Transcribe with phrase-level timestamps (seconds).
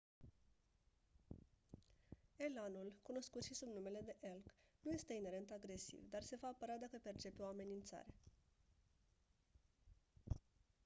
[2.45, 6.75] elanul cunoscut si sub numele de elk nu este inerent agresiv dar se va apăra
[6.75, 8.13] dacă percepe o amenințare